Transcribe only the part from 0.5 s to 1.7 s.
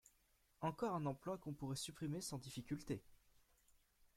Encore un emploi qu'on